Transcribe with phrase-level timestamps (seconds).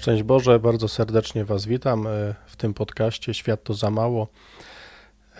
[0.00, 4.28] Szczęść Boże, bardzo serdecznie Was witam e, w tym podcaście Świat to za mało.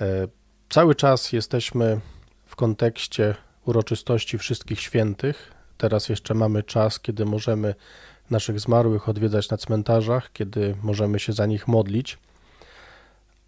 [0.01, 0.29] E,
[0.71, 2.01] cały czas jesteśmy
[2.47, 3.35] w kontekście
[3.65, 5.53] uroczystości wszystkich świętych.
[5.79, 7.75] Teraz jeszcze mamy czas, kiedy możemy
[8.31, 12.19] naszych zmarłych odwiedzać na cmentarzach, kiedy możemy się za nich modlić.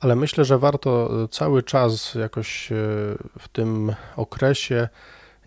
[0.00, 2.74] Ale myślę, że warto cały czas jakoś e,
[3.38, 4.88] w tym okresie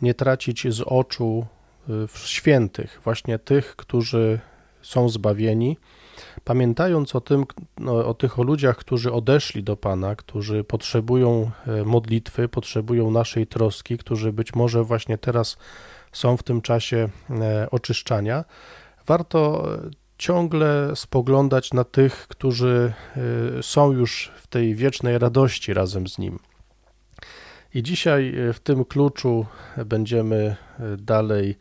[0.01, 1.45] nie tracić z oczu
[2.15, 4.39] świętych, właśnie tych, którzy
[4.85, 5.77] są zbawieni,
[6.43, 7.45] pamiętając o tym,
[7.77, 13.47] no, o tych o ludziach, którzy odeszli do Pana, którzy potrzebują e, modlitwy, potrzebują naszej
[13.47, 15.57] troski, którzy być może właśnie teraz
[16.11, 18.45] są w tym czasie e, oczyszczania,
[19.05, 22.93] warto e, ciągle spoglądać na tych, którzy
[23.61, 26.39] są już w tej wiecznej radości razem z Nim.
[27.73, 29.45] I dzisiaj w tym kluczu
[29.85, 30.55] będziemy
[30.97, 31.55] dalej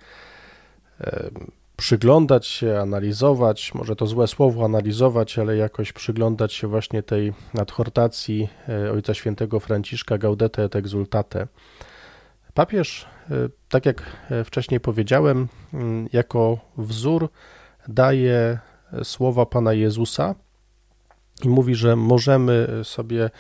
[1.85, 8.49] przyglądać się, analizować, może to złe słowo analizować, ale jakoś przyglądać się właśnie tej adhortacji
[8.69, 11.47] e, Ojca Świętego Franciszka Gaudete et Exultate.
[12.55, 13.35] Papież, e,
[13.69, 17.29] tak jak e, wcześniej powiedziałem, mm, jako wzór
[17.89, 18.59] daje
[19.03, 20.35] słowa Pana Jezusa
[21.45, 23.31] i mówi, że możemy sobie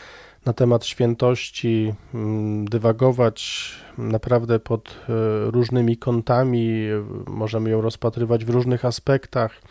[0.46, 4.94] na temat świętości mm, dywagować naprawdę pod e,
[5.50, 6.86] różnymi kątami,
[7.26, 9.62] możemy ją rozpatrywać w różnych aspektach.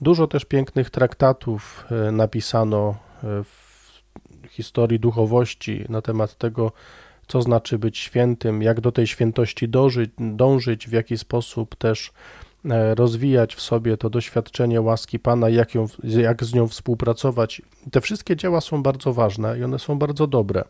[0.00, 3.72] Dużo też pięknych traktatów e, napisano e, w
[4.50, 6.72] historii duchowości na temat tego,
[7.26, 12.12] co znaczy być świętym, jak do tej świętości dążyć, dążyć w jaki sposób też
[12.94, 17.62] rozwijać w sobie to doświadczenie łaski Pana, jak, ją, jak z nią współpracować.
[17.90, 20.64] Te wszystkie dzieła są bardzo ważne i one są bardzo dobre.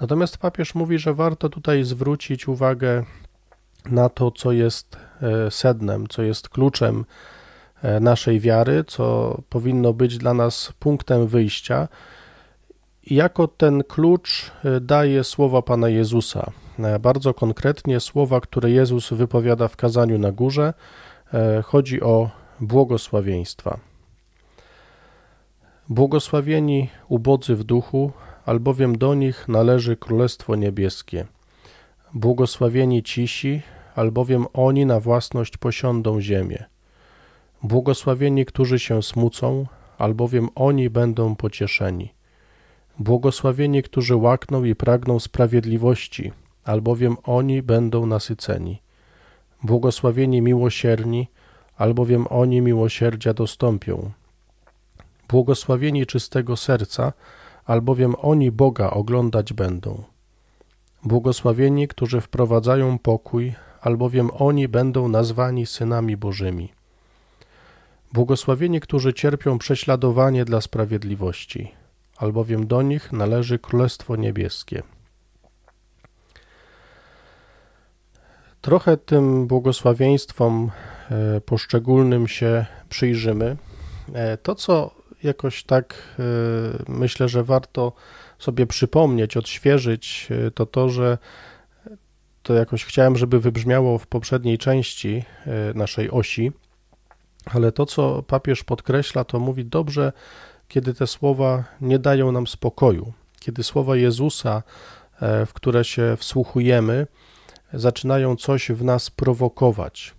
[0.00, 3.04] Natomiast papież mówi, że warto tutaj zwrócić uwagę
[3.90, 7.04] na to, co jest e, sednem, co jest kluczem
[7.82, 11.88] e, naszej wiary, co powinno być dla nas punktem wyjścia.
[13.06, 16.52] Jako ten klucz daje słowa Pana Jezusa.
[17.00, 20.74] Bardzo konkretnie słowa, które Jezus wypowiada w kazaniu na górze,
[21.34, 22.30] E, chodzi o
[22.60, 23.78] błogosławieństwa.
[25.88, 28.12] Błogosławieni ubodzy w duchu,
[28.46, 31.26] albowiem do nich należy Królestwo Niebieskie.
[32.14, 33.62] Błogosławieni cisi,
[33.94, 36.64] albowiem oni na własność posiądą ziemię.
[37.62, 39.66] Błogosławieni, którzy się smucą,
[39.98, 42.14] albowiem oni będą pocieszeni.
[42.98, 46.32] Błogosławieni, którzy łakną i pragną sprawiedliwości,
[46.64, 48.82] albowiem oni będą nasyceni.
[49.62, 51.28] Błogosławieni miłosierni,
[51.76, 54.10] albowiem oni miłosierdzia dostąpią.
[55.28, 57.12] Błogosławieni czystego serca,
[57.64, 60.02] albowiem oni Boga oglądać będą.
[61.04, 66.72] Błogosławieni, którzy wprowadzają pokój, albowiem oni będą nazwani synami Bożymi.
[68.12, 71.70] Błogosławieni, którzy cierpią prześladowanie dla sprawiedliwości,
[72.16, 74.82] albowiem do nich należy Królestwo Niebieskie.
[78.64, 80.70] Trochę tym błogosławieństwom
[81.10, 83.56] e, poszczególnym się przyjrzymy.
[84.14, 86.22] E, to, co jakoś tak e,
[86.88, 87.92] myślę, że warto
[88.38, 91.18] sobie przypomnieć, odświeżyć, to to, że
[92.42, 95.24] to jakoś chciałem, żeby wybrzmiało w poprzedniej części
[95.74, 96.52] naszej osi,
[97.46, 100.12] ale to, co papież podkreśla, to mówi dobrze,
[100.68, 104.62] kiedy te słowa nie dają nam spokoju, kiedy słowa Jezusa,
[105.20, 107.06] w które się wsłuchujemy,
[107.74, 110.14] zaczynają coś w nas prowokować.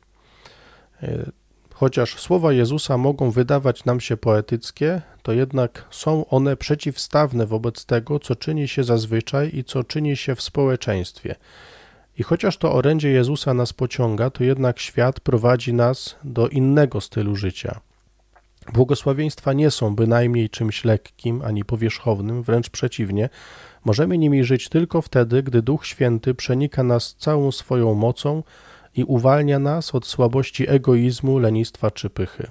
[1.03, 1.31] E,
[1.73, 8.19] chociaż słowa Jezusa mogą wydawać nam się poetyckie, to jednak są one przeciwstawne wobec tego,
[8.19, 11.35] co czyni się zazwyczaj i co czyni się w społeczeństwie.
[12.17, 17.35] I chociaż to orędzie Jezusa nas pociąga, to jednak świat prowadzi nas do innego stylu
[17.35, 17.81] życia.
[18.73, 23.29] Błogosławieństwa nie są bynajmniej czymś lekkim ani powierzchownym, wręcz przeciwnie,
[23.85, 28.43] Możemy nimi żyć tylko wtedy, gdy Duch Święty przenika nas całą swoją mocą
[28.95, 32.47] i uwalnia nas od słabości egoizmu, lenistwa czy pychy.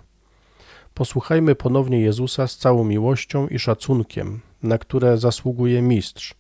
[0.95, 6.35] Posłuchajmy ponownie Jezusa z całą miłością i szacunkiem, na które zasługuje Mistrz.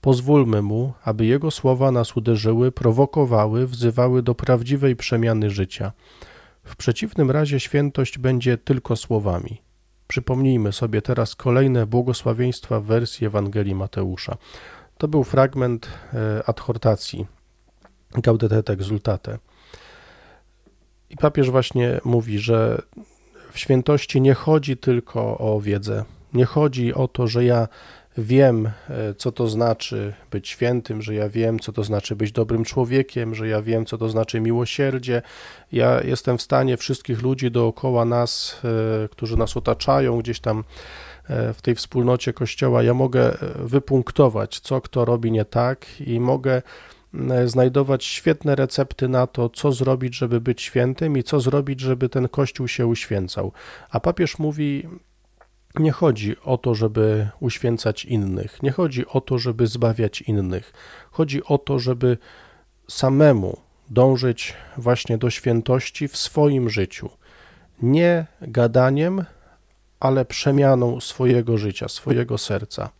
[0.00, 5.92] Pozwólmy Mu, aby Jego słowa nas uderzyły, prowokowały, wzywały do prawdziwej przemiany życia.
[6.64, 9.67] W przeciwnym razie świętość będzie tylko słowami.
[10.08, 14.36] Przypomnijmy sobie teraz kolejne błogosławieństwa w wersji Ewangelii Mateusza.
[14.98, 17.26] To był fragment e, adhortacji
[18.14, 19.38] Gaudete et Exultate.
[21.10, 22.82] I papież właśnie mówi, że
[23.52, 26.04] w świętości nie chodzi tylko o wiedzę.
[26.34, 27.68] Nie chodzi o to, że ja
[28.18, 32.64] wiem, e, co to znaczy być świętym, że ja wiem, co to znaczy być dobrym
[32.64, 35.22] człowiekiem, że ja wiem, co to znaczy miłosierdzie.
[35.72, 38.60] Ja jestem w stanie wszystkich ludzi dookoła nas,
[39.04, 40.64] e, którzy nas otaczają gdzieś tam
[41.28, 46.62] e, w tej wspólnocie Kościoła, ja mogę wypunktować, co kto robi nie tak i mogę
[47.44, 52.28] znajdować świetne recepty na to, co zrobić, żeby być świętym i co zrobić, żeby ten
[52.28, 53.52] Kościół się uświęcał.
[53.90, 54.88] A papież mówi,
[55.74, 60.72] nie chodzi o to, żeby uświęcać innych, nie chodzi o to, żeby zbawiać innych.
[61.10, 62.18] Chodzi o to, żeby
[62.88, 63.56] samemu
[63.90, 67.10] dążyć właśnie do świętości w swoim życiu.
[67.82, 69.24] Nie gadaniem,
[70.00, 72.90] ale przemianą swojego życia, swojego serca.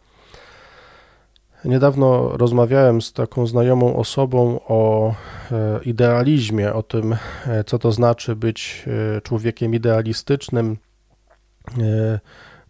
[1.65, 5.15] Niedawno rozmawiałem z taką znajomą osobą o
[5.53, 7.17] e, idealizmie, o tym,
[7.47, 8.85] e, co to znaczy być
[9.17, 10.77] e, człowiekiem idealistycznym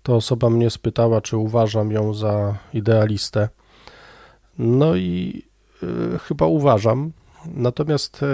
[0.08, 3.48] to osoba mnie spytała, czy uważam ją za idealistę.
[4.58, 5.42] No i
[5.82, 7.12] y, chyba uważam.
[7.46, 8.26] Natomiast y,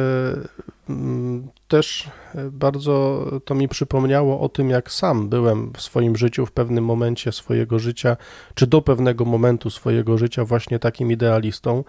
[0.88, 2.10] mm, też
[2.52, 7.32] bardzo to mi przypomniało o tym, jak sam byłem w swoim życiu, w pewnym momencie
[7.32, 8.16] swojego życia,
[8.54, 11.84] czy do pewnego momentu swojego życia, właśnie takim idealistą.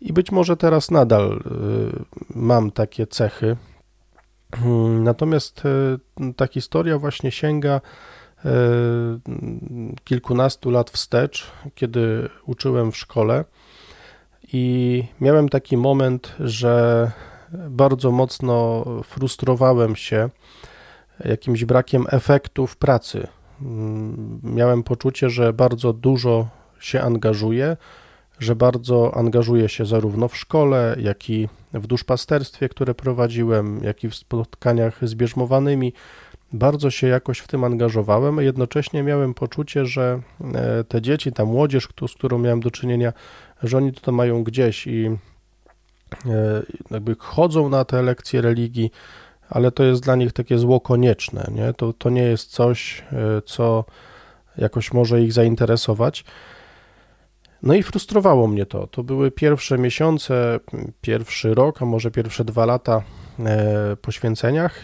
[0.00, 1.42] I być może teraz nadal
[2.34, 3.56] mam takie cechy.
[5.00, 5.62] Natomiast
[6.36, 7.80] ta historia właśnie sięga E,
[10.04, 13.44] kilkunastu lat wstecz, kiedy uczyłem w szkole
[14.52, 17.10] i miałem taki moment, że
[17.70, 20.30] bardzo mocno frustrowałem się
[21.24, 23.26] jakimś brakiem efektów pracy.
[24.42, 26.48] Miałem poczucie, że bardzo dużo
[26.80, 27.76] się angażuję,
[28.38, 34.08] że bardzo angażuję się zarówno w szkole, jak i w duszpasterstwie, które prowadziłem, jak i
[34.08, 35.92] w spotkaniach z bierzmowanymi
[36.56, 40.20] bardzo się jakoś w tym angażowałem, jednocześnie miałem poczucie, że
[40.54, 43.12] e, te dzieci, ta młodzież, z którą miałem do czynienia,
[43.62, 45.06] że oni to mają gdzieś i
[46.26, 48.90] e, jakby chodzą na te lekcje religii,
[49.50, 51.72] ale to jest dla nich takie zło konieczne, nie?
[51.72, 53.84] To, to nie jest coś, e, co
[54.58, 56.24] jakoś może ich zainteresować.
[57.62, 58.86] No i frustrowało mnie to.
[58.86, 60.60] To były pierwsze miesiące,
[61.00, 63.02] pierwszy rok, a może pierwsze dwa lata
[64.02, 64.80] poświęceniach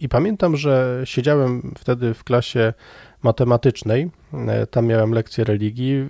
[0.00, 2.72] i pamiętam, że siedziałem wtedy w klasie
[3.22, 6.08] matematycznej, e, tam miałem lekcję religii,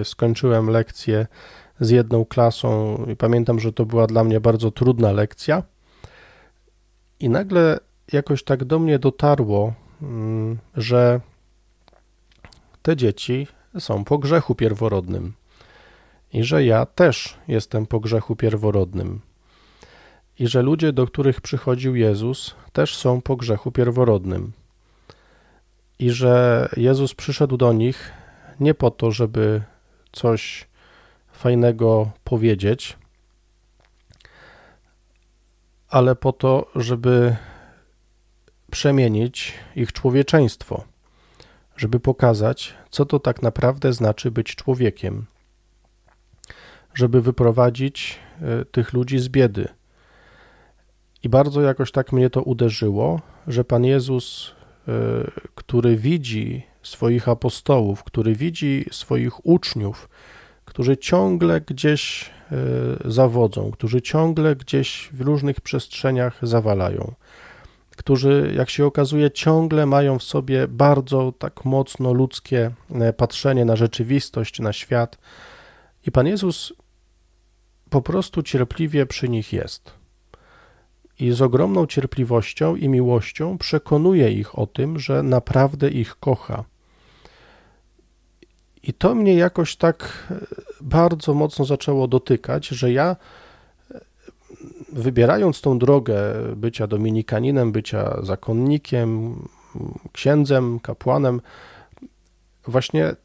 [0.00, 1.26] e, skończyłem lekcję
[1.80, 5.62] z jedną klasą i pamiętam, że to była dla mnie bardzo trudna lekcja.
[7.20, 7.78] I nagle
[8.12, 11.20] jakoś tak do mnie dotarło, mm, że
[12.82, 13.46] te dzieci
[13.78, 15.32] są po grzechu pierworodnym
[16.32, 19.20] i że ja też jestem po grzechu pierworodnym
[20.38, 24.52] i że ludzie, do których przychodził Jezus, też są po grzechu pierworodnym.
[25.98, 28.12] I że Jezus przyszedł do nich
[28.60, 29.62] nie po to, żeby
[30.12, 30.68] coś
[31.32, 32.96] fajnego powiedzieć,
[35.88, 37.36] ale po to, żeby
[38.70, 40.84] przemienić ich człowieczeństwo,
[41.76, 45.26] żeby pokazać, co to tak naprawdę znaczy być człowiekiem,
[46.94, 49.68] żeby wyprowadzić e, tych ludzi z biedy
[51.26, 54.52] i bardzo jakoś tak mnie to uderzyło, że Pan Jezus,
[54.88, 54.92] e,
[55.54, 60.08] który widzi swoich apostołów, który widzi swoich uczniów,
[60.64, 62.56] którzy ciągle gdzieś e,
[63.04, 67.14] zawodzą, którzy ciągle gdzieś w różnych przestrzeniach zawalają,
[67.96, 73.76] którzy, jak się okazuje, ciągle mają w sobie bardzo tak mocno ludzkie e, patrzenie na
[73.76, 75.18] rzeczywistość, na świat.
[76.06, 76.72] I Pan Jezus
[77.90, 80.05] po prostu cierpliwie przy nich jest
[81.20, 86.64] i z ogromną cierpliwością i miłością przekonuje ich o tym, że naprawdę ich kocha.
[88.82, 90.34] I to mnie jakoś tak e,
[90.80, 93.16] bardzo mocno zaczęło dotykać, że ja
[93.90, 94.00] e,
[94.92, 96.16] wybierając tą drogę
[96.56, 99.36] bycia dominikaninem, bycia zakonnikiem,
[100.12, 101.40] księdzem, kapłanem,
[102.64, 103.16] właśnie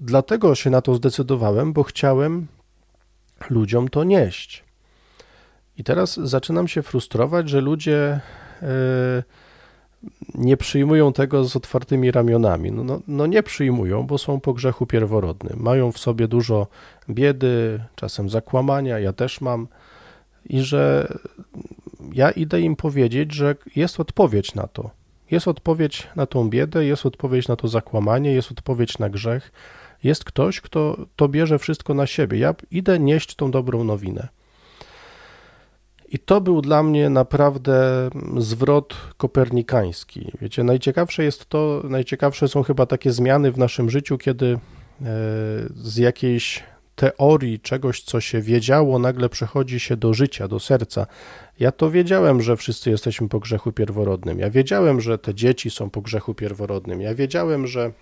[0.00, 2.46] dlatego się na to zdecydowałem, bo chciałem
[3.50, 4.67] ludziom to nieść.
[5.78, 8.20] I teraz zaczynam się frustrować, że ludzie
[8.62, 9.22] e,
[10.34, 12.72] nie przyjmują tego z otwartymi ramionami.
[12.72, 15.58] No, no, no, nie przyjmują, bo są po grzechu pierworodnym.
[15.62, 16.66] Mają w sobie dużo
[17.10, 19.68] biedy, czasem zakłamania, ja też mam.
[20.44, 21.12] I że
[22.12, 24.90] ja idę im powiedzieć, że jest odpowiedź na to.
[25.30, 29.52] Jest odpowiedź na tą biedę, jest odpowiedź na to zakłamanie, jest odpowiedź na grzech.
[30.04, 32.38] Jest ktoś, kto to bierze wszystko na siebie.
[32.38, 34.28] Ja idę nieść tą dobrą nowinę.
[36.10, 40.32] I to był dla mnie naprawdę zwrot kopernikański.
[40.40, 44.58] Wiecie, najciekawsze jest to, najciekawsze są chyba takie zmiany w naszym życiu, kiedy
[45.74, 46.62] z jakiejś
[46.96, 51.06] teorii czegoś, co się wiedziało, nagle przechodzi się do życia, do serca.
[51.60, 54.38] Ja to wiedziałem, że wszyscy jesteśmy po grzechu pierworodnym.
[54.38, 57.00] Ja wiedziałem, że te dzieci są po grzechu pierworodnym.
[57.00, 57.92] Ja wiedziałem, że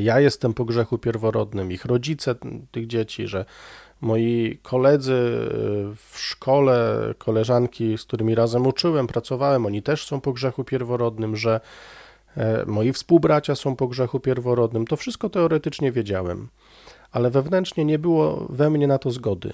[0.00, 2.34] ja jestem po grzechu pierworodnym, ich rodzice
[2.70, 3.44] tych dzieci, że
[4.00, 5.12] moi koledzy
[5.96, 11.60] w szkole, koleżanki, z którymi razem uczyłem, pracowałem, oni też są po grzechu pierworodnym, że
[12.36, 14.86] e, moi współbracia są po grzechu pierworodnym.
[14.86, 16.48] To wszystko teoretycznie wiedziałem
[17.12, 19.52] ale wewnętrznie nie było we mnie na to zgody.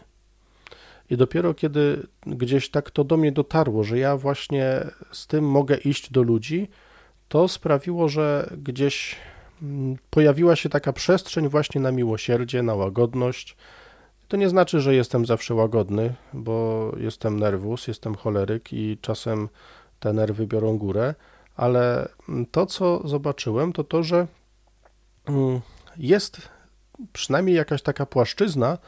[1.10, 5.76] I dopiero kiedy gdzieś tak to do mnie dotarło, że ja właśnie z tym mogę
[5.76, 6.68] iść do ludzi,
[7.28, 9.16] to sprawiło, że gdzieś
[9.62, 13.56] mm, pojawiła się taka przestrzeń właśnie na miłosierdzie, na łagodność.
[14.28, 19.48] To nie znaczy, że jestem zawsze łagodny, bo jestem nerwus, jestem choleryk i czasem
[20.00, 21.14] te nerwy biorą górę,
[21.56, 22.08] ale
[22.50, 24.26] to, co zobaczyłem, to to, że
[25.26, 25.60] mm,
[25.96, 26.48] jest
[27.12, 28.78] przynajmniej jakaś taka płaszczyzna,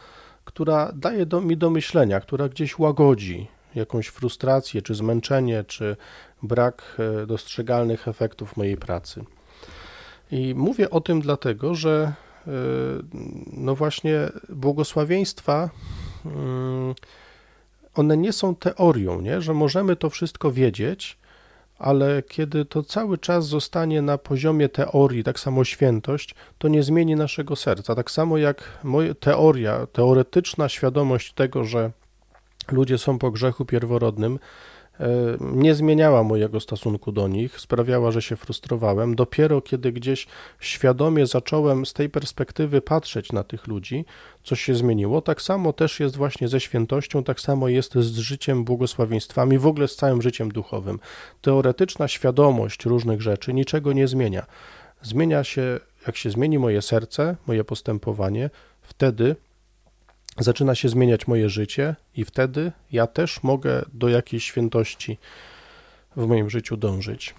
[0.45, 5.97] która daje do, mi do myślenia, która gdzieś łagodzi jakąś frustrację, czy zmęczenie, czy
[6.43, 9.25] brak e, dostrzegalnych efektów mojej pracy.
[10.31, 12.13] I mówię o tym dlatego, że
[13.53, 15.71] no właśnie błogosławieństwa
[16.27, 16.95] mm,
[17.95, 19.41] one nie są teorią, nie?
[19.41, 21.19] że możemy to wszystko wiedzieć,
[21.79, 27.17] ale kiedy to cały czas zostanie na poziomie teorii, tak samo świętość, to nie zmieni
[27.17, 27.95] naszego serca.
[27.95, 31.91] Tak samo jak moja teoria, teoretyczna świadomość tego, że
[32.73, 34.39] ludzie są po grzechu pierworodnym,
[35.41, 39.15] nie zmieniała mojego stosunku do nich, sprawiała, że się frustrowałem.
[39.15, 40.27] Dopiero kiedy gdzieś
[40.61, 44.05] świadomie zacząłem z tej perspektywy patrzeć na tych ludzi,
[44.45, 45.23] coś się zmieniło.
[45.23, 49.89] Tak samo też jest właśnie ze świętością, tak samo jest z życiem, błogosławieństwami, w ogóle
[49.89, 50.99] z całym życiem duchowym.
[51.43, 54.47] Teoretyczna świadomość różnych rzeczy niczego nie zmienia.
[55.03, 58.51] Zmienia się, jak się zmieni moje serce, moje postępowanie,
[58.83, 59.37] wtedy
[60.39, 65.19] zaczyna się zmieniać moje życie, i wtedy ja też mogę do jakiejś świętości
[66.17, 67.35] w moim życiu dążyć.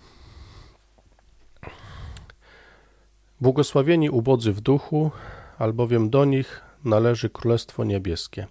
[3.41, 5.11] Błogosławieni ubodzy w duchu,
[5.57, 8.47] albowiem do nich należy Królestwo Niebieskie.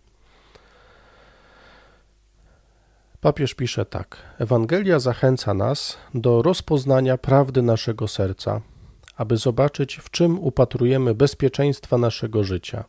[3.20, 8.60] Papież pisze tak: Ewangelia zachęca nas do rozpoznania prawdy naszego serca,
[9.16, 12.84] aby zobaczyć, w czym upatrujemy bezpieczeństwa naszego życia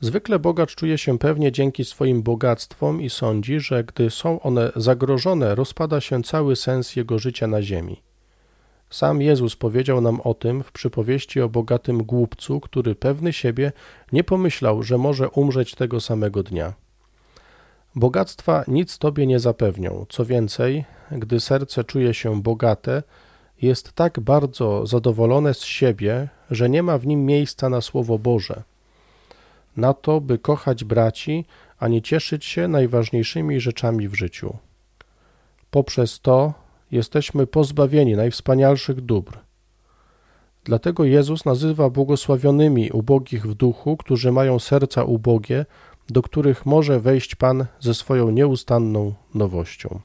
[0.00, 5.54] Zwykle bogacz czuje się pewnie dzięki swoim bogactwom i sądzi, że gdy są one zagrożone,
[5.54, 8.02] rozpada się cały sens jego życia na ziemi.
[8.90, 13.72] Sam Jezus powiedział nam o tym w przypowieści o bogatym głupcu, który pewny siebie
[14.12, 16.72] nie pomyślał, że może umrzeć tego samego dnia.
[17.94, 20.06] Bogactwa nic tobie nie zapewnią.
[20.08, 23.02] Co więcej, gdy serce czuje się bogate,
[23.62, 28.62] jest tak bardzo zadowolone z siebie, że nie ma w nim miejsca na Słowo Boże–
[29.76, 31.44] na to, by kochać braci,
[31.78, 34.56] a nie cieszyć się najważniejszymi rzeczami w życiu.
[35.70, 36.54] Poprzez to
[36.92, 39.38] jesteśmy pozbawieni najwspanialszych dóbr.
[40.64, 45.66] Dlatego Jezus nazywa błogosławionymi ubogich w duchu, którzy mają serca ubogie,
[46.08, 50.00] do których może wejść Pan ze swoją nieustanną nowością.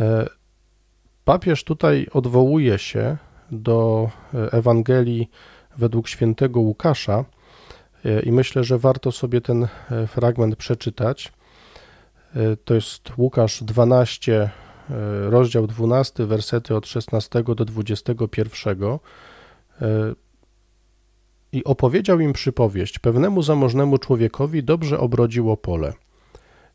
[0.00, 0.26] E,
[1.24, 3.16] papież tutaj odwołuje się
[3.50, 4.10] do
[4.52, 5.30] Ewangelii
[5.78, 7.24] według świętego Łukasza,
[8.24, 11.32] i myślę, że warto sobie ten e, fragment przeczytać.
[12.36, 14.50] E, to jest Łukasz 12, e,
[15.30, 18.98] rozdział 12, wersety od 16 do 21.
[21.52, 25.92] I opowiedział im przypowieść: Pewnemu zamożnemu człowiekowi dobrze obrodziło pole.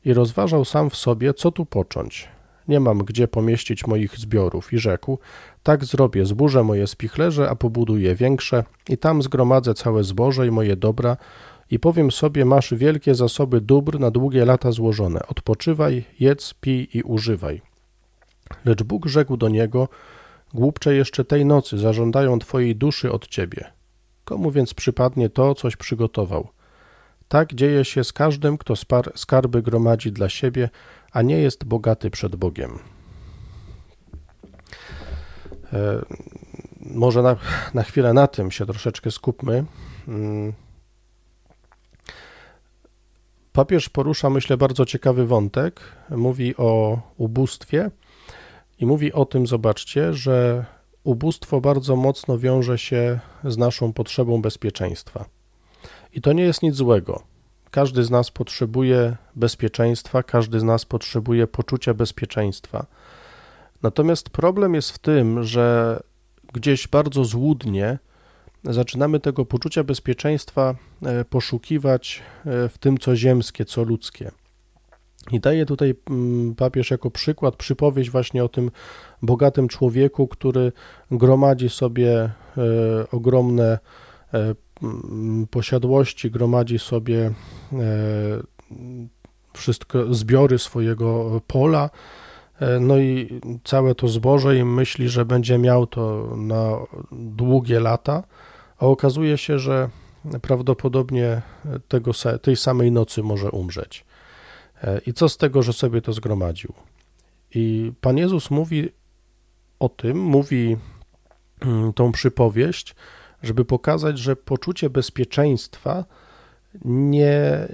[0.05, 2.37] I rozważał sam w sobie, co tu począć.
[2.67, 4.74] Nie mam gdzie pomieścić moich zbiorów.
[4.74, 5.19] I rzekł:
[5.63, 10.75] Tak zrobię, zburzę moje spichlerze, a pobuduję większe, i tam zgromadzę całe zboże i moje
[10.75, 11.17] dobra,
[11.71, 15.19] i powiem sobie: Masz wielkie zasoby dóbr na długie lata złożone.
[15.27, 17.62] Odpoczywaj, jedz, pij i używaj.
[18.65, 19.89] Lecz Bóg rzekł do niego:
[20.53, 23.71] Głupcze jeszcze tej nocy zażądają twojej duszy od ciebie.
[24.24, 26.47] Komu więc przypadnie to, coś przygotował?
[27.27, 28.74] Tak dzieje się z każdym, kto
[29.15, 30.69] skarby gromadzi dla siebie,
[31.11, 32.79] a nie jest bogaty przed Bogiem.
[35.73, 36.05] E,
[36.79, 37.35] może na,
[37.73, 39.65] na chwilę na tym się troszeczkę skupmy.
[40.07, 40.53] Mm.
[43.53, 45.81] Papież porusza, myślę, bardzo ciekawy wątek.
[46.09, 47.91] Mówi o ubóstwie
[48.79, 50.65] i mówi o tym, zobaczcie, że
[51.03, 55.25] ubóstwo bardzo mocno wiąże się z naszą potrzebą bezpieczeństwa.
[56.13, 57.23] I to nie jest nic złego.
[57.71, 62.86] Każdy z nas potrzebuje bezpieczeństwa, każdy z nas potrzebuje poczucia bezpieczeństwa.
[63.83, 66.00] Natomiast problem jest w tym, że
[66.53, 68.00] gdzieś bardzo złudnie
[68.63, 74.31] zaczynamy tego poczucia bezpieczeństwa e, poszukiwać e, w tym, co ziemskie, co ludzkie.
[75.31, 78.71] I daje tutaj mm, papież jako przykład przypowieść właśnie o tym
[79.21, 80.71] bogatym człowieku, który
[81.12, 82.31] gromadzi sobie e,
[83.12, 83.79] ogromne
[85.51, 87.31] posiadłości, gromadzi sobie
[89.53, 91.89] wszystko, zbiory swojego pola,
[92.79, 96.77] no i całe to zboże i myśli, że będzie miał to na
[97.12, 98.24] długie lata,
[98.77, 99.89] a okazuje się, że
[100.41, 101.41] prawdopodobnie
[101.88, 104.05] tego, tej samej nocy może umrzeć.
[104.84, 106.74] E, I co z tego, że sobie to zgromadził?
[107.55, 108.89] I Pan Jezus mówi
[109.79, 110.77] o tym, mówi
[111.62, 112.96] mm, tą przypowieść,
[113.44, 116.06] żeby pokazać, że poczucie bezpieczeństwa
[116.86, 117.67] nie,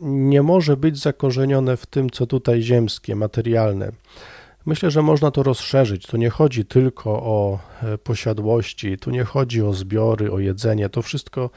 [0.00, 3.92] nie może być zakorzenione w tym, co tutaj ziemskie, materialne.
[4.66, 6.06] Myślę, że można to rozszerzyć.
[6.06, 10.88] Tu nie chodzi tylko o e, posiadłości, tu nie chodzi o zbiory, o jedzenie.
[10.88, 11.50] To wszystko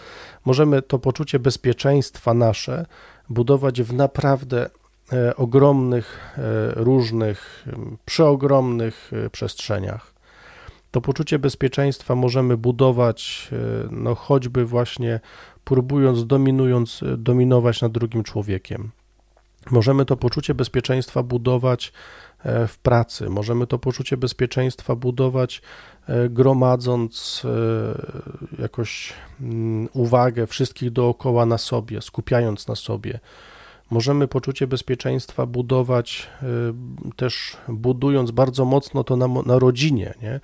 [0.46, 2.86] możemy to poczucie bezpieczeństwa nasze
[3.30, 4.70] budować w naprawdę
[5.14, 6.42] e, ogromnych, e,
[6.76, 7.66] różnych,
[8.06, 10.11] przeogromnych przestrzeniach.
[10.92, 13.50] To poczucie bezpieczeństwa możemy budować,
[13.92, 15.20] no choćby właśnie
[15.64, 18.92] próbując, dominując, dominować nad drugim człowiekiem.
[19.72, 21.94] Możemy to poczucie bezpieczeństwa budować
[22.44, 25.62] e, w pracy, możemy to poczucie bezpieczeństwa budować
[26.08, 33.20] e, gromadząc e, jakoś mm, uwagę wszystkich dookoła na sobie, skupiając na sobie.
[33.90, 36.30] Możemy poczucie bezpieczeństwa budować
[37.16, 40.40] też budując bardzo mocno to na, na rodzinie, nie?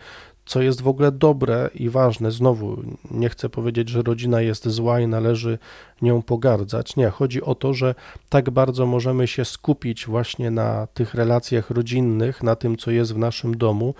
[0.48, 2.32] Co jest w ogóle dobre i ważne.
[2.32, 5.60] Znowu, nie chcę powiedzieć, że rodzina jest zła i należy
[6.02, 6.96] nią pogardzać.
[6.96, 7.96] Nie, chodzi o to, że
[8.30, 13.18] tak bardzo możemy się skupić właśnie na tych relacjach rodzinnych, na tym, co jest w
[13.18, 13.94] naszym domu,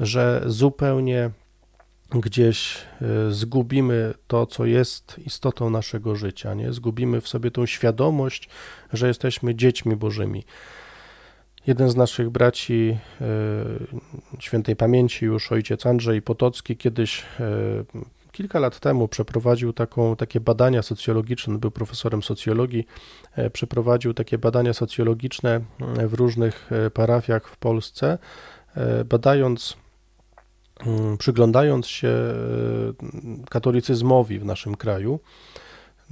[0.00, 1.30] że zupełnie
[2.10, 6.72] gdzieś e, zgubimy to, co jest istotą naszego życia, nie?
[6.72, 8.48] Zgubimy w sobie tą świadomość,
[8.92, 10.44] że jesteśmy dziećmi Bożymi.
[11.66, 13.26] Jeden z naszych braci e,
[14.38, 17.44] świętej pamięci, już ojciec Andrzej Potocki, kiedyś e,
[18.32, 22.86] kilka lat temu przeprowadził taką, takie badania socjologiczne, był profesorem socjologii,
[23.36, 25.60] e, przeprowadził takie badania socjologiczne
[26.08, 28.18] w różnych parafiach w Polsce,
[29.04, 29.76] badając,
[30.86, 32.12] mm, przyglądając się
[33.50, 35.20] katolicyzmowi w naszym kraju.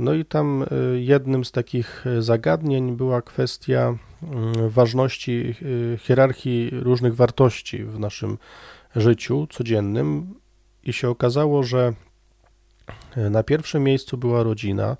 [0.02, 7.84] No i tam jednym z takich zagadnień była kwestia Mm, ważności y, hierarchii różnych wartości
[7.84, 8.38] w naszym
[8.96, 10.34] życiu codziennym
[10.84, 11.92] i się okazało, że
[13.16, 14.96] na pierwszym miejscu była rodzina,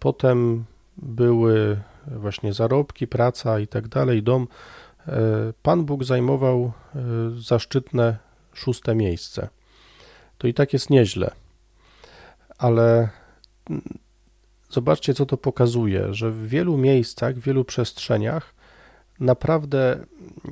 [0.00, 0.64] potem
[0.96, 4.48] były właśnie zarobki, praca i tak dalej, dom.
[5.62, 6.72] Pan Bóg zajmował
[7.38, 8.18] zaszczytne
[8.54, 9.48] szóste miejsce.
[10.38, 11.30] To i tak jest nieźle,
[12.58, 13.08] ale
[14.70, 18.54] Zobaczcie, co to pokazuje, że w wielu miejscach, w wielu przestrzeniach
[19.20, 20.04] naprawdę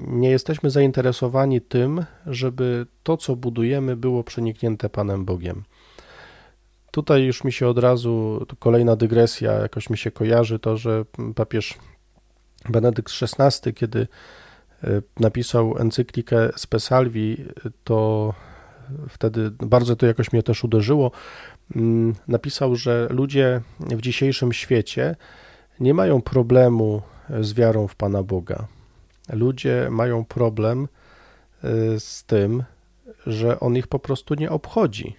[0.06, 5.64] nie jesteśmy zainteresowani tym, żeby to, co budujemy, było przeniknięte Panem Bogiem.
[6.90, 11.74] Tutaj już mi się od razu kolejna dygresja, jakoś mi się kojarzy to, że papież
[12.68, 14.06] Benedykt XVI, kiedy
[14.84, 17.44] e, napisał encyklikę Spesalvi,
[17.84, 18.34] to
[19.08, 21.10] wtedy bardzo to jakoś mnie też uderzyło.
[21.76, 25.16] Mm, napisał, że ludzie w dzisiejszym świecie
[25.80, 27.02] nie mają problemu
[27.40, 28.66] z wiarą w Pana Boga.
[29.32, 30.88] Ludzie mają problem
[31.64, 32.64] y, z tym,
[33.26, 35.16] że on ich po prostu nie obchodzi.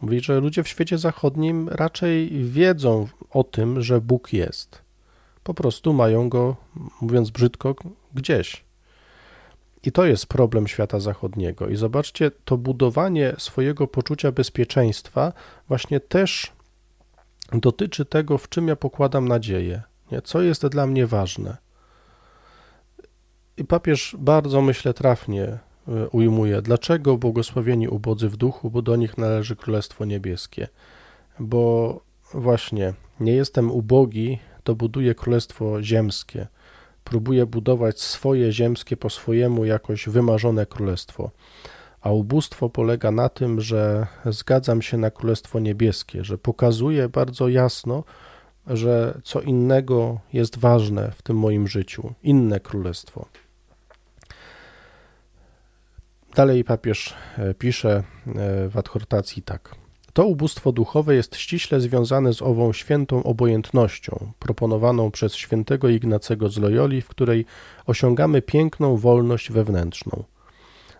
[0.00, 4.82] Mówi, że ludzie w świecie zachodnim raczej wiedzą o tym, że Bóg jest.
[5.42, 6.56] Po prostu mają go,
[7.00, 7.74] mówiąc brzydko,
[8.14, 8.65] gdzieś.
[9.86, 11.68] I to jest problem świata zachodniego.
[11.68, 15.32] I zobaczcie, to budowanie swojego poczucia bezpieczeństwa
[15.68, 16.52] właśnie też
[17.52, 20.22] dotyczy tego, w czym ja pokładam nadzieję, nie?
[20.22, 21.56] co jest dla mnie ważne.
[23.56, 25.44] I papież bardzo, myślę, trafnie
[25.88, 30.68] e, ujmuje, dlaczego błogosławieni ubodzy w duchu, bo do nich należy Królestwo Niebieskie.
[31.38, 32.00] Bo
[32.34, 36.46] właśnie nie jestem ubogi, to buduję Królestwo Ziemskie
[37.06, 41.30] próbuje budować swoje ziemskie po swojemu jakoś wymarzone królestwo.
[42.00, 48.04] A ubóstwo polega na tym, że zgadzam się na królestwo niebieskie, że pokazuje bardzo jasno,
[48.66, 53.26] że co innego jest ważne w tym moim życiu, inne królestwo.
[56.34, 58.02] Dalej papież e, pisze e,
[58.68, 59.85] w adhortacji tak.
[60.16, 66.58] To ubóstwo duchowe jest ściśle związane z ową świętą obojętnością, proponowaną przez świętego Ignacego z
[66.58, 67.44] Loyoli, w której
[67.86, 70.24] osiągamy piękną wolność wewnętrzną.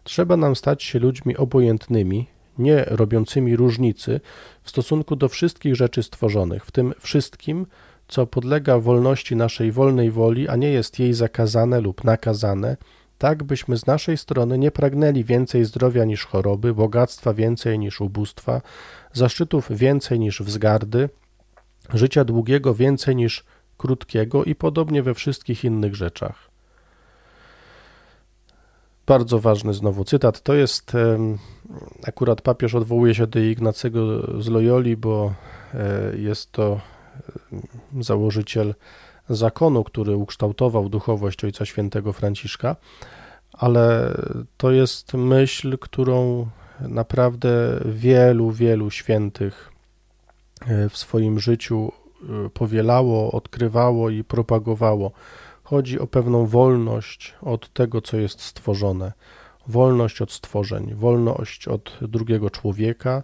[0.04, 2.26] Trzeba nam stać się ludźmi obojętnymi,
[2.58, 4.20] nie robiącymi różnicy
[4.62, 7.66] w stosunku do wszystkich rzeczy stworzonych, w tym wszystkim,
[8.08, 12.76] co podlega wolności naszej wolnej woli, a nie jest jej zakazane lub nakazane,
[13.18, 18.62] tak byśmy z naszej strony nie pragnęli więcej zdrowia niż choroby, bogactwa więcej niż ubóstwa,
[19.12, 21.08] zaszczytów więcej niż wzgardy,
[21.94, 23.44] życia długiego więcej niż
[23.76, 26.50] krótkiego i podobnie we wszystkich innych rzeczach.
[29.06, 30.42] Bardzo ważny znowu cytat.
[30.42, 30.92] To jest
[32.06, 35.34] akurat papież odwołuje się do Ignacego z Loyoli, bo
[35.74, 36.80] e, jest to
[38.00, 38.74] założyciel
[39.28, 42.76] zakonu, który ukształtował duchowość Ojca Świętego Franciszka,
[43.52, 44.14] ale
[44.56, 46.46] to jest myśl, którą
[46.80, 49.72] naprawdę wielu, wielu świętych
[50.66, 55.10] e, w swoim życiu e, powielało, odkrywało i propagowało.
[55.62, 59.12] Chodzi o pewną wolność od tego, co jest stworzone,
[59.66, 63.22] wolność od stworzeń, wolność od drugiego człowieka,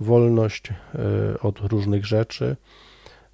[0.00, 0.74] wolność e,
[1.40, 2.56] od różnych rzeczy.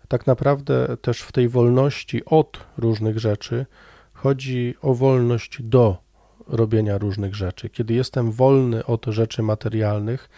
[0.08, 3.66] Tak naprawdę też w tej wolności od różnych rzeczy
[4.12, 5.96] chodzi o wolność do
[6.46, 7.68] robienia różnych rzeczy.
[7.68, 10.30] Kiedy jestem wolny od rzeczy materialnych,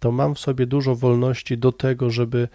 [0.00, 2.48] to mam w sobie dużo wolności do tego, żeby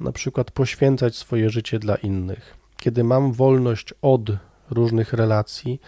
[0.00, 2.56] na przykład poświęcać swoje życie dla innych.
[2.76, 4.30] Kiedy mam wolność od
[4.70, 5.80] różnych relacji,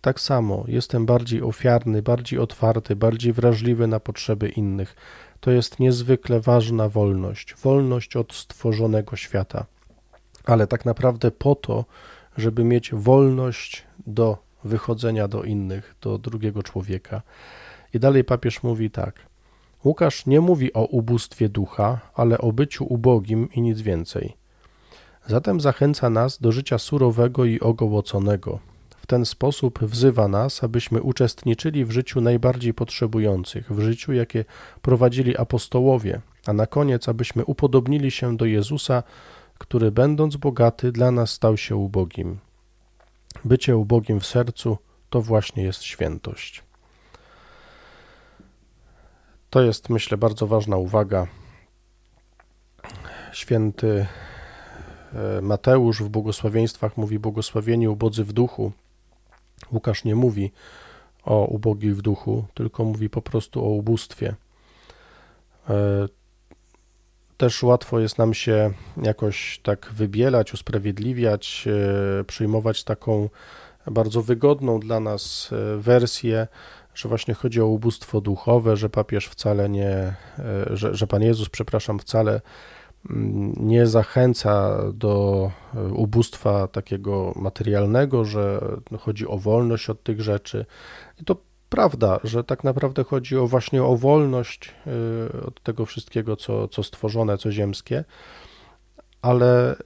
[0.00, 4.96] tak samo jestem bardziej ofiarny, bardziej otwarty, bardziej wrażliwy na potrzeby innych.
[5.40, 9.66] To jest niezwykle ważna wolność wolność od stworzonego świata.
[10.44, 11.84] Ale tak naprawdę po to,
[12.36, 17.22] żeby mieć wolność do wychodzenia do innych, do drugiego człowieka.
[17.94, 19.14] I dalej papież mówi tak.
[19.84, 24.36] Łukasz nie mówi o ubóstwie ducha, ale o byciu ubogim i nic więcej.
[25.26, 28.58] Zatem zachęca nas do życia surowego i ogołoconego.
[29.08, 34.44] Ten sposób wzywa nas, abyśmy uczestniczyli w życiu najbardziej potrzebujących, w życiu, jakie
[34.82, 39.02] prowadzili apostołowie, a na koniec, abyśmy upodobnili się do Jezusa,
[39.58, 42.38] który będąc bogaty dla nas stał się ubogim.
[43.44, 44.78] Bycie ubogim w sercu
[45.10, 46.62] to właśnie jest świętość.
[49.50, 51.26] To jest, myślę, bardzo ważna uwaga.
[53.32, 54.06] Święty
[55.14, 58.72] e, Mateusz w błogosławieństwach mówi błogosławieni ubodzy w duchu.
[59.72, 60.52] Łukasz nie mówi
[61.24, 64.34] o ubogich w duchu, tylko mówi po prostu o ubóstwie.
[65.70, 66.08] E,
[67.36, 71.68] też łatwo jest nam się jakoś tak wybielać, usprawiedliwiać,
[72.20, 73.28] e, przyjmować taką
[73.86, 76.46] bardzo wygodną dla nas e, wersję,
[76.94, 80.14] że właśnie chodzi o ubóstwo duchowe, że papież wcale nie,
[80.70, 82.40] że, że Pan Jezus, przepraszam, wcale
[83.56, 85.50] nie zachęca do
[85.92, 88.60] ubóstwa takiego materialnego, że
[89.00, 90.66] chodzi o wolność od tych rzeczy.
[91.20, 91.36] I to
[91.68, 94.74] prawda, że tak naprawdę chodzi o właśnie o wolność
[95.34, 98.04] y, od tego wszystkiego, co, co stworzone, co ziemskie,
[99.22, 99.76] ale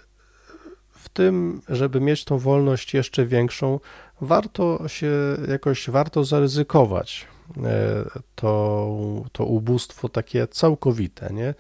[0.91, 3.81] w tym, żeby mieć tą wolność jeszcze większą,
[4.21, 5.11] warto się
[5.49, 7.61] jakoś, warto zaryzykować y,
[8.35, 11.55] to, to ubóstwo takie całkowite, nie?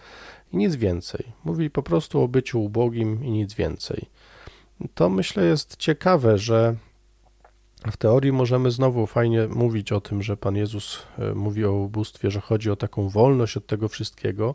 [0.52, 1.24] I nic więcej.
[1.44, 4.08] Mówi po prostu o byciu ubogim i nic więcej.
[4.94, 6.76] To myślę jest ciekawe, że
[7.90, 12.30] w teorii możemy znowu fajnie mówić o tym, że Pan Jezus e, mówi o ubóstwie,
[12.30, 14.54] że chodzi o taką wolność od tego wszystkiego,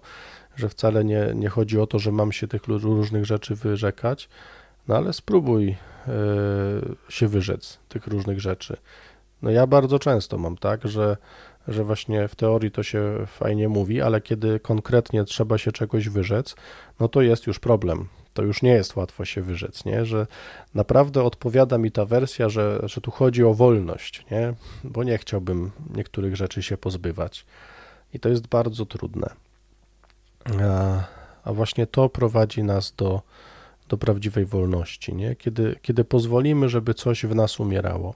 [0.56, 4.30] że wcale nie, nie chodzi o to, że mam się tych różnych rzeczy wyrzekać,
[4.88, 5.76] no ale spróbuj e,
[7.10, 8.78] się wyrzec tych różnych rzeczy.
[9.42, 11.18] No ja bardzo często mam tak, że,
[11.68, 16.56] że właśnie w teorii to się fajnie mówi, ale kiedy konkretnie trzeba się czegoś wyrzec,
[17.00, 20.06] no to jest już problem to już nie jest łatwo się wyrzec, nie?
[20.06, 20.28] że
[20.74, 24.54] naprawdę odpowiada mi ta wersja, że, że tu chodzi o wolność, nie?
[24.84, 27.46] bo nie chciałbym niektórych rzeczy się pozbywać.
[28.14, 29.30] I to jest bardzo trudne.
[30.64, 31.04] A,
[31.44, 33.22] a właśnie to prowadzi nas do,
[33.88, 35.36] do prawdziwej wolności, nie?
[35.36, 38.16] Kiedy, kiedy pozwolimy, żeby coś w nas umierało.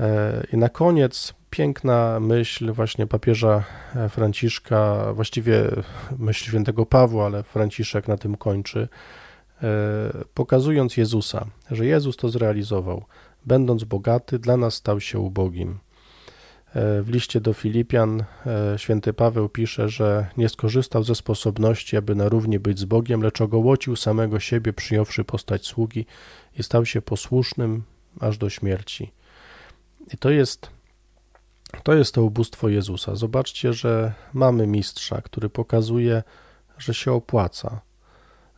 [0.00, 3.64] E, I na koniec piękna myśl właśnie papieża
[3.96, 5.70] e, Franciszka, właściwie
[6.18, 8.88] myśl świętego Pawła, ale Franciszek na tym kończy,
[9.62, 9.68] e,
[10.34, 13.04] pokazując Jezusa, że Jezus to zrealizował.
[13.46, 15.78] Będąc bogaty, dla nas stał się ubogim.
[16.74, 18.24] W liście do Filipian
[18.76, 23.40] święty Paweł pisze, że nie skorzystał ze sposobności, aby na równi być z Bogiem, lecz
[23.40, 26.06] ogołocił samego siebie, przyjąwszy postać sługi
[26.58, 27.82] i stał się posłusznym
[28.20, 29.12] aż do śmierci.
[30.14, 30.70] I to jest
[31.82, 33.16] to jest to ubóstwo Jezusa.
[33.16, 36.22] Zobaczcie, że mamy mistrza, który pokazuje,
[36.78, 37.80] że się opłaca,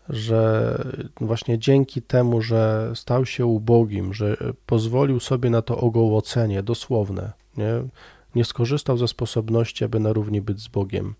[0.09, 0.75] że
[1.21, 7.83] właśnie dzięki temu, że stał się ubogim, że pozwolił sobie na to ogołocenie dosłowne, nie?
[8.35, 11.15] nie skorzystał ze sposobności, aby na równi być z Bogiem.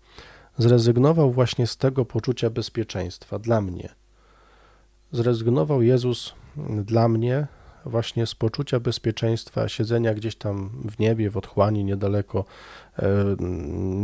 [0.57, 3.89] Zrezygnował właśnie z tego poczucia bezpieczeństwa dla mnie.
[5.11, 6.33] Zrezygnował Jezus
[6.85, 7.47] dla mnie
[7.85, 12.45] właśnie z poczucia bezpieczeństwa, siedzenia gdzieś tam w niebie, w otchłani, niedaleko,
[12.99, 13.35] e,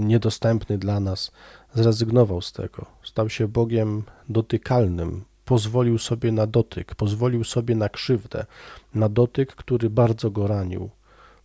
[0.05, 1.31] niedostępny dla nas.
[1.73, 2.85] Zrezygnował z tego.
[3.03, 8.45] Stał się Bogiem dotykalnym, pozwolił sobie na dotyk, pozwolił sobie na krzywdę,
[8.95, 10.89] na dotyk, który bardzo go ranił,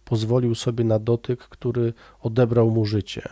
[0.04, 3.28] pozwolił sobie na dotyk, który odebrał mu życie.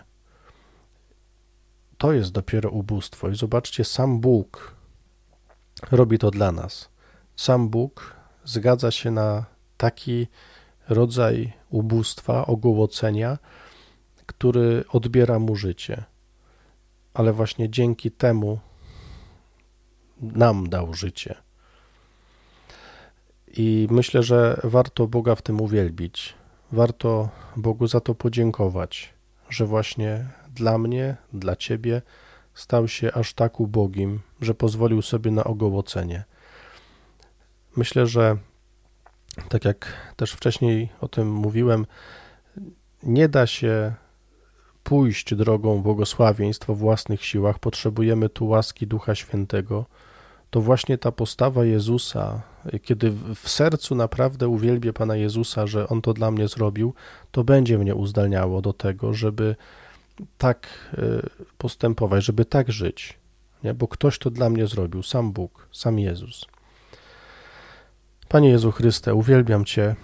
[1.99, 3.29] To jest dopiero ubóstwo.
[3.29, 4.77] I zobaczcie, sam Bóg
[5.91, 6.89] robi to dla nas.
[7.37, 9.45] Sam Bóg zgadza się na
[9.77, 10.27] taki
[10.89, 13.39] rodzaj ubóstwa, ogołocenia,
[14.27, 16.05] który odbiera mu życie.
[17.15, 18.59] Ale właśnie dzięki temu
[20.21, 21.35] nam dał życie.
[23.57, 26.35] I myślę, że warto Boga w tym uwielbić.
[26.73, 29.15] Warto Bogu za to podziękować,
[29.49, 32.03] że właśnie dla mnie, dla Ciebie
[32.55, 36.25] stał się aż tak ubogim, że pozwolił sobie na ogołocenie.
[37.77, 38.37] Myślę, że
[39.49, 41.87] tak jak też wcześniej o tym mówiłem,
[43.03, 43.95] nie da się
[44.83, 47.59] pójść drogą błogosławieństw o własnych siłach.
[47.59, 49.87] Potrzebujemy tu łaski Ducha Świętego
[50.53, 52.43] to właśnie ta postawa Jezusa,
[52.83, 56.95] kiedy w sercu naprawdę uwielbię Pana Jezusa, że On to dla mnie zrobił,
[57.31, 59.57] to będzie mnie uzdalniało do tego, żeby
[60.39, 61.01] tak e,
[61.59, 63.19] postępować, żeby tak żyć,
[63.65, 63.75] nie?
[63.75, 66.47] bo ktoś to dla mnie zrobił, sam Bóg, sam Jezus.
[68.33, 69.97] Panie Jezu Chryste, uwielbiam Cię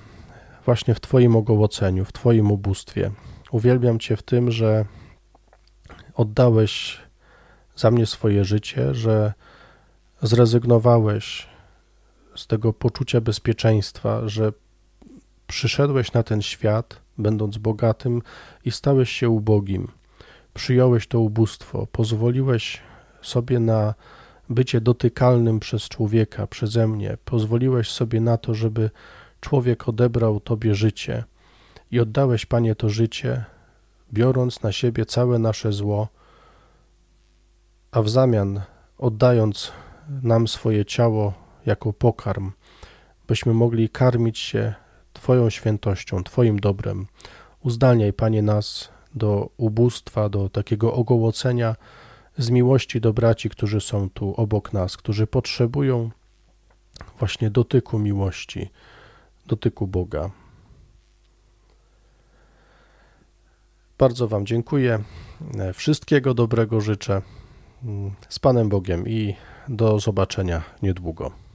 [0.64, 3.10] właśnie w Twoim ogołoceniu, w Twoim ubóstwie.
[3.52, 4.84] Uwielbiam Cię w tym, że
[6.14, 7.00] oddałeś
[7.76, 9.32] za mnie swoje życie, że
[10.22, 11.46] zrezygnowałeś
[12.36, 14.52] z tego poczucia bezpieczeństwa, że
[15.46, 18.22] przyszedłeś na ten świat, będąc bogatym,
[18.64, 19.88] i stałeś się ubogim.
[20.54, 22.80] Przyjąłeś to ubóstwo, pozwoliłeś
[23.22, 23.94] sobie na
[24.50, 28.90] bycie dotykalnym przez człowieka, przeze mnie, pozwoliłeś sobie na to, żeby
[29.40, 31.24] człowiek odebrał tobie życie
[31.90, 33.44] i oddałeś, Panie, to życie,
[34.12, 36.08] biorąc na siebie całe nasze zło,
[37.90, 38.61] a w zamian
[38.98, 39.72] oddając
[40.22, 41.32] nam swoje ciało
[41.66, 42.52] jako pokarm,
[43.26, 44.74] byśmy mogli karmić się
[45.12, 47.06] Twoją świętością, Twoim dobrem.
[47.61, 51.76] Uzdalniaj, Panie, nas do ubóstwa, do takiego ogołocenia
[52.38, 56.11] z miłości do braci, którzy są tu obok nas, którzy potrzebują
[57.18, 58.70] właśnie dotyku miłości,
[59.46, 60.31] dotyku Boga.
[63.98, 64.98] Bardzo Wam dziękuję.
[65.74, 67.22] Wszystkiego dobrego życzę.
[68.29, 69.35] Z Panem Bogiem i
[69.68, 71.47] do zobaczenia niedługo.